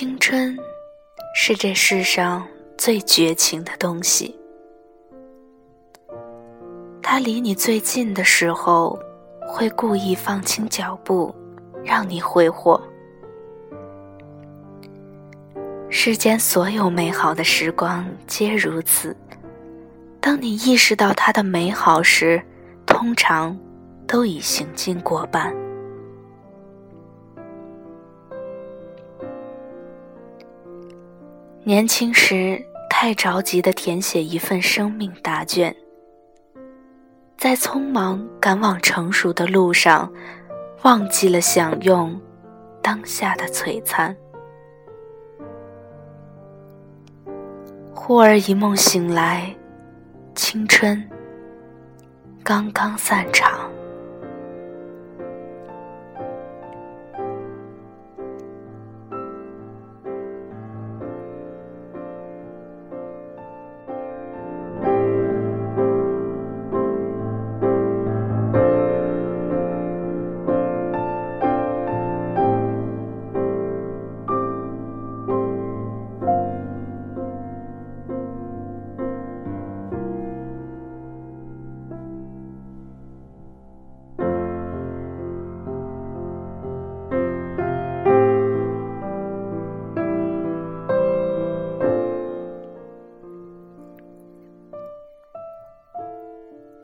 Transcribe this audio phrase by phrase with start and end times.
[0.00, 0.56] 青春
[1.34, 2.48] 是这世上
[2.78, 4.34] 最绝情的东西。
[7.02, 8.98] 它离你最近的时候，
[9.46, 11.34] 会故意放轻脚步，
[11.84, 12.82] 让你挥霍。
[15.90, 19.14] 世间所有美好的时光皆如此。
[20.18, 22.42] 当你意识到它的美好时，
[22.86, 23.54] 通常
[24.06, 25.54] 都已行尽过半。
[31.62, 35.74] 年轻时太着急的填写一份生命答卷，
[37.36, 40.10] 在匆忙赶往成熟的路上，
[40.82, 42.18] 忘记了享用
[42.82, 44.16] 当下的璀璨。
[47.94, 49.54] 忽而一梦醒来，
[50.34, 51.06] 青春
[52.42, 53.70] 刚刚散场。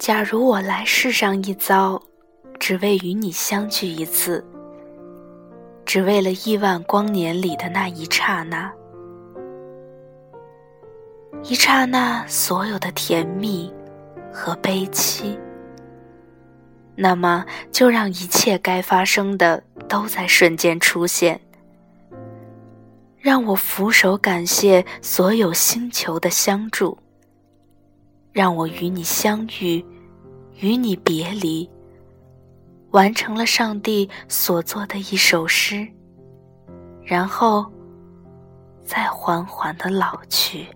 [0.06, 2.00] 假如我来世上一遭，
[2.60, 4.46] 只为与你相聚一次，
[5.84, 8.72] 只为了亿万光年里的那一刹那，
[11.42, 13.68] 一刹那所有的甜蜜
[14.32, 15.36] 和悲戚，
[16.94, 21.40] 那么就让一切该发生的都在瞬间出现，
[23.18, 26.96] 让我俯首感谢所有星球的相助。
[28.32, 29.82] 让我与你相遇，
[30.60, 31.68] 与你别离，
[32.90, 35.86] 完成了上帝所作的一首诗，
[37.02, 37.64] 然后
[38.82, 40.66] 再缓缓的老去。